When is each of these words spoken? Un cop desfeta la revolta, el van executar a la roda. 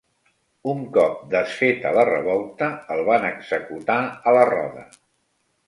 Un 0.71 0.79
cop 0.95 1.19
desfeta 1.33 1.91
la 1.99 2.07
revolta, 2.09 2.71
el 2.97 3.03
van 3.13 3.29
executar 3.29 4.01
a 4.33 4.37
la 4.41 4.51
roda. 4.55 4.91